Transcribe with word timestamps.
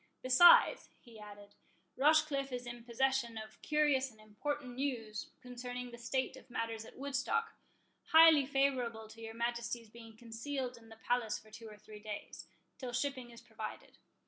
Besides," 0.23 0.89
he 0.99 1.19
added, 1.19 1.53
"Rochecliffe 1.95 2.51
is 2.51 2.65
in 2.65 2.83
possession 2.83 3.37
of 3.37 3.61
curious 3.61 4.09
and 4.09 4.19
important 4.19 4.73
news 4.77 5.29
concerning 5.41 5.91
the 5.91 5.99
state 5.99 6.35
of 6.35 6.49
matters 6.49 6.85
at 6.85 6.97
Woodstock, 6.97 7.53
highly 8.05 8.47
favourable 8.47 9.07
to 9.09 9.21
your 9.21 9.35
Majesty's 9.35 9.91
being 9.91 10.17
concealed 10.17 10.75
in 10.75 10.89
the 10.89 10.95
palace 10.95 11.37
for 11.37 11.51
two 11.51 11.69
or 11.69 11.77
three 11.77 11.99
days, 11.99 12.47
till 12.79 12.93
shipping 12.93 13.29
is 13.29 13.41
provided. 13.41 13.99